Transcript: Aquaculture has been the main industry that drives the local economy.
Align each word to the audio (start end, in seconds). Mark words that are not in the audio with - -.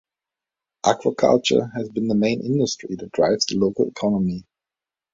Aquaculture 0.83 1.71
has 1.75 1.87
been 1.89 2.07
the 2.07 2.15
main 2.15 2.41
industry 2.43 2.95
that 2.95 3.11
drives 3.11 3.45
the 3.45 3.55
local 3.55 3.87
economy. 3.87 4.47